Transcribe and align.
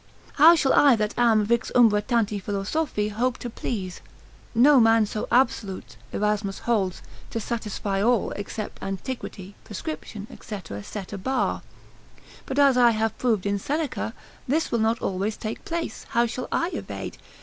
How 0.33 0.55
shall 0.55 0.73
I 0.73 0.95
that 0.95 1.13
am 1.15 1.45
vix 1.45 1.71
umbra 1.75 2.01
tanti 2.01 2.39
philosophi 2.41 3.09
hope 3.09 3.37
to 3.37 3.51
please? 3.51 4.01
No 4.55 4.79
man 4.79 5.05
so 5.05 5.27
absolute 5.31 5.95
(Erasmus 6.11 6.57
holds) 6.57 7.03
to 7.29 7.39
satisfy 7.39 8.01
all, 8.01 8.31
except 8.31 8.81
antiquity, 8.81 9.53
prescription, 9.63 10.25
&c., 10.41 10.59
set 10.81 11.13
a 11.13 11.17
bar. 11.19 11.61
But 12.47 12.57
as 12.57 12.77
I 12.77 12.89
have 12.89 13.15
proved 13.19 13.45
in 13.45 13.59
Seneca, 13.59 14.15
this 14.47 14.71
will 14.71 14.79
not 14.79 14.99
always 15.03 15.37
take 15.37 15.65
place, 15.65 16.07
how 16.09 16.25
shall 16.25 16.47
I 16.51 16.69
evade? 16.73 17.19